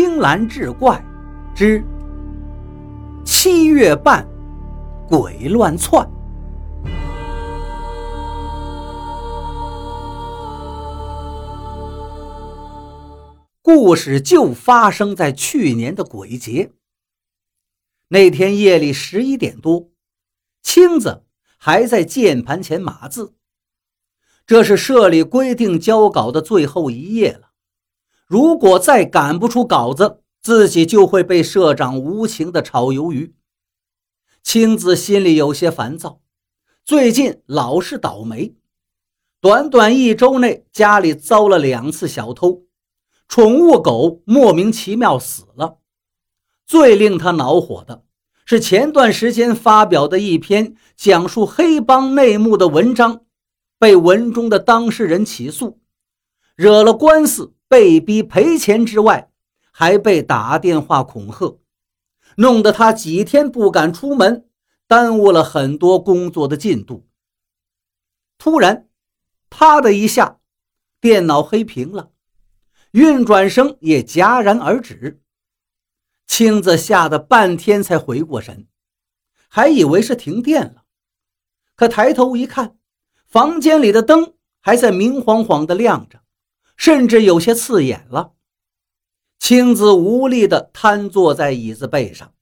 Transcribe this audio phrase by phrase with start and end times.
[0.00, 1.04] 青蓝志怪
[1.56, 1.82] 之
[3.24, 4.24] 七月半，
[5.08, 6.08] 鬼乱窜。
[13.60, 16.70] 故事就发生在去年的鬼节。
[18.06, 19.90] 那天夜里十一点多，
[20.62, 21.24] 青子
[21.56, 23.34] 还在键盘前码字。
[24.46, 27.47] 这是社里规定交稿的最后一页了。
[28.28, 33.34] 如果再赶不出稿子，自己就会被社长无情的炒鱿鱼。
[34.42, 36.20] 青子心里有些烦躁，
[36.84, 38.54] 最近老是倒霉。
[39.40, 42.64] 短短一周内，家里遭了两次小偷，
[43.28, 45.78] 宠物狗莫名其妙死了。
[46.66, 48.04] 最令他恼火的
[48.44, 53.22] 是前段时间发表的一篇讲述黑帮内幕的文章，
[53.78, 55.80] 被文中的当事人起诉，
[56.54, 57.54] 惹了官司。
[57.68, 59.30] 被逼赔钱之外，
[59.70, 61.60] 还被打电话恐吓，
[62.36, 64.48] 弄得他几天不敢出门，
[64.86, 67.06] 耽误了很多工作的进度。
[68.38, 68.88] 突然，
[69.50, 70.38] 啪的一下，
[71.00, 72.10] 电脑黑屏了，
[72.92, 75.20] 运转声也戛然而止。
[76.26, 78.66] 青子吓得半天才回过神，
[79.48, 80.84] 还以为是停电了，
[81.74, 82.76] 可抬头一看，
[83.26, 86.22] 房间里的灯还在明晃晃的亮着。
[86.78, 88.32] 甚至有些刺眼了。
[89.38, 92.32] 青子无力地瘫坐在椅子背上。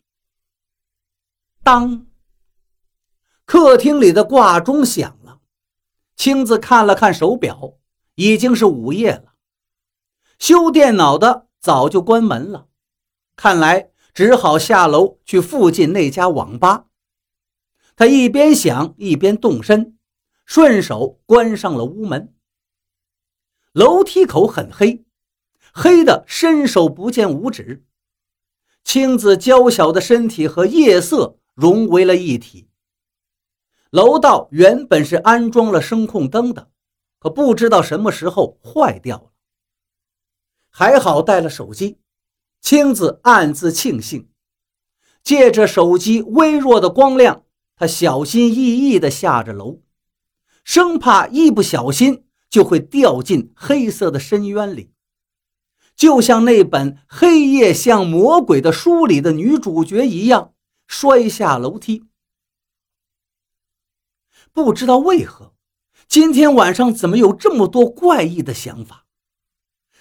[1.64, 2.06] 当，
[3.44, 5.40] 客厅里的挂钟响了。
[6.14, 7.74] 青子看了看手表，
[8.14, 9.34] 已经是午夜了。
[10.38, 12.68] 修电脑的早就关门了，
[13.34, 16.86] 看来只好下楼去附近那家网吧。
[17.96, 19.98] 他一边想，一边动身，
[20.44, 22.35] 顺手关上了屋门。
[23.76, 25.04] 楼梯口很黑，
[25.70, 27.84] 黑的伸手不见五指。
[28.82, 32.70] 青子娇小的身体和夜色融为了一体。
[33.90, 36.70] 楼道原本是安装了声控灯的，
[37.18, 39.32] 可不知道什么时候坏掉了。
[40.70, 41.98] 还好带了手机，
[42.62, 44.30] 青子暗自庆幸。
[45.22, 47.44] 借着手机微弱的光亮，
[47.76, 49.82] 他小心翼翼地下着楼，
[50.64, 52.25] 生怕一不小心。
[52.48, 54.92] 就会掉进黑色的深渊里，
[55.94, 60.54] 就像那本《黑夜像魔鬼》的书里的女主角一样，
[60.86, 62.04] 摔下楼梯。
[64.52, 65.54] 不知道为何，
[66.08, 69.06] 今天晚上怎么有这么多怪异的想法？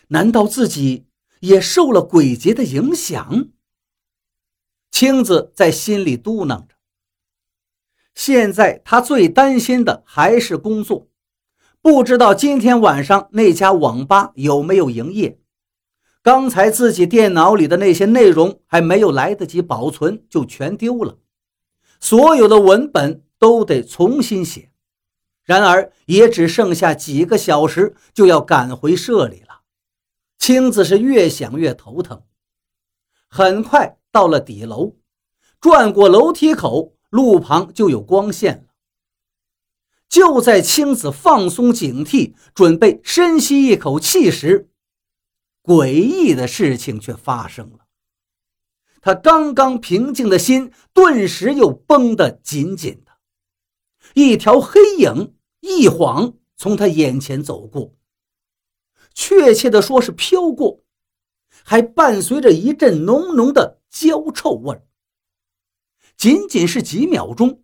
[0.10, 1.08] 难道自己
[1.40, 3.50] 也受了鬼节的影响？
[4.92, 6.76] 青子在心里嘟囔着。
[8.14, 11.10] 现在他最担心的还是工作。
[11.86, 15.38] 不知道今天晚上那家网吧有没有营业？
[16.24, 21.20] 刚才自己电脑里的那些内容还没有来得及保存，就全丢了。
[22.00, 24.72] 所有的文本都得重新写。
[25.44, 29.62] 然而，也只剩下几个小时就要赶回社里了。
[30.40, 32.24] 青子是越想越头疼。
[33.28, 34.96] 很快到了底楼，
[35.62, 38.64] 转过楼梯口，路旁就有光线了。
[40.08, 44.70] 就在青子放松警惕，准备深吸一口气时，
[45.62, 47.80] 诡异的事情却发生了。
[49.02, 53.12] 他刚刚平静的心顿时又绷得紧紧的，
[54.14, 57.96] 一条黑影一晃从他眼前走过，
[59.14, 60.84] 确切的说是飘过，
[61.64, 64.82] 还伴随着一阵浓浓的焦臭味
[66.18, 67.64] 仅仅是几秒钟，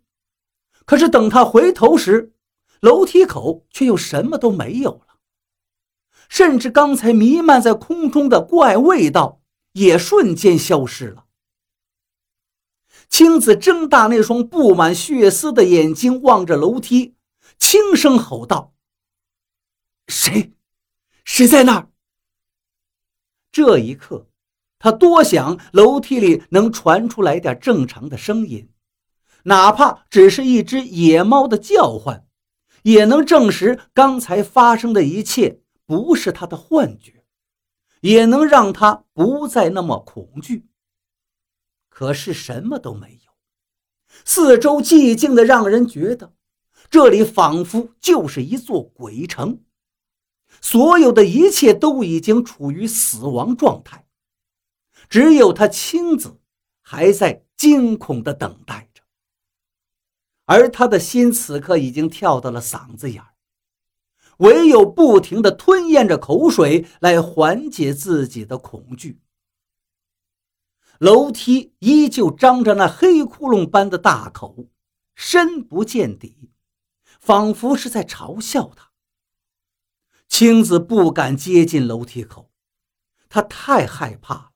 [0.84, 2.32] 可是等他回头时，
[2.80, 5.18] 楼梯口却又什么都没有了，
[6.28, 9.40] 甚至刚才弥漫在空中的怪味道
[9.72, 11.26] 也瞬间消失了。
[13.08, 17.14] 青子睁大那双布满血丝的眼睛，望着楼梯，
[17.58, 18.74] 轻声吼道
[20.08, 20.54] ：“谁？
[21.24, 21.88] 谁在那儿？”
[23.52, 24.28] 这一刻，
[24.78, 28.71] 他多想楼梯里能传出来点正常的声音，
[29.44, 32.26] 哪怕只是一只野猫的叫唤。
[32.82, 37.24] 也能证实刚才发生的一切不是他的幻觉，
[38.00, 40.66] 也能让他不再那么恐惧。
[41.88, 43.32] 可是什么都没有，
[44.24, 46.34] 四周寂静的让人觉得
[46.90, 49.62] 这里仿佛就是一座鬼城，
[50.60, 54.06] 所有的一切都已经处于死亡状态，
[55.08, 56.40] 只有他青子
[56.80, 58.88] 还在惊恐的等待。
[60.44, 63.34] 而他的心此刻已经跳到了嗓子眼儿，
[64.38, 69.20] 唯有不停地吞咽着口水来缓解自己的恐惧。
[70.98, 74.68] 楼梯依旧张着那黑窟窿般的大口，
[75.14, 76.50] 深不见底，
[77.20, 78.92] 仿佛是在嘲笑他。
[80.28, 82.50] 青子不敢接近楼梯口，
[83.28, 84.52] 他太害怕了。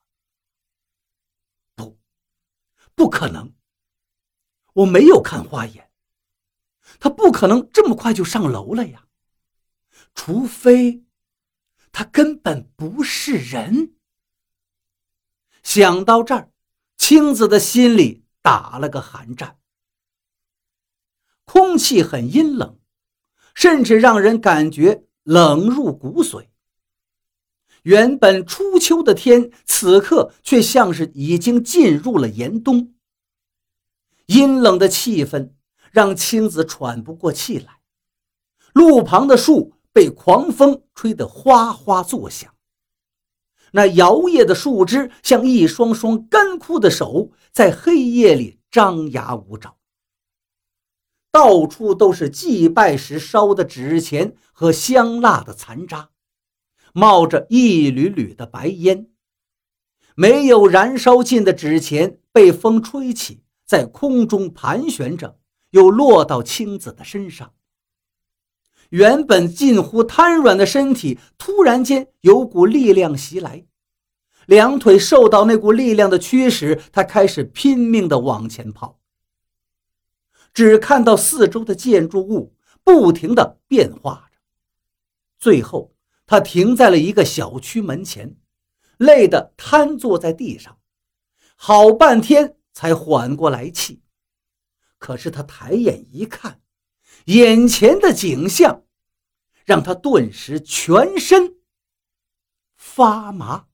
[1.75, 1.99] 不，
[2.95, 3.53] 不可能，
[4.77, 5.91] 我没有看花眼，
[7.01, 9.07] 他不可能这么快就上楼了呀，
[10.15, 11.03] 除非。
[11.93, 13.95] 他根本不是人。
[15.63, 16.51] 想到这儿，
[16.99, 19.59] 青子的心里打了个寒战。
[21.47, 22.79] 空气很阴冷，
[23.55, 26.49] 甚至让人感觉冷入骨髓。
[27.85, 32.96] 原本初秋的天，此刻却像是已经进入了严冬。
[34.27, 35.51] 阴冷的气氛
[35.91, 37.81] 让青子喘不过气来。
[38.73, 39.73] 路旁的树。
[39.97, 42.55] 被狂风吹得哗哗作响，
[43.73, 49.79] 那摇曳的树枝像一双双干枯的手，在黑夜里张牙舞爪。
[51.33, 56.11] 到处都是祭拜时烧的纸钱和香蜡的残渣，
[56.93, 59.09] 冒着一缕缕的白烟。
[60.15, 65.39] 没有燃烧尽的纸钱被风吹起，在空中盘旋着，
[65.71, 67.53] 又落到青子的身上。
[68.91, 73.67] 原本近乎瘫软的身体，突然间有股力量袭来，
[74.47, 79.01] 两腿受到那股力量的驱使，他开始拼命地往前跑。
[80.55, 82.55] 只看到四周的建筑物
[82.85, 84.39] 不停地变化着，
[85.39, 85.93] 最后
[86.25, 88.37] 他停在了一个小区门前，
[88.97, 90.79] 累得瘫坐在地上，
[91.57, 94.03] 好半天才缓过来气。
[94.99, 96.61] 可是他抬眼一看。
[97.25, 98.85] 眼前的景象，
[99.65, 101.57] 让他顿时全身
[102.77, 103.69] 发麻。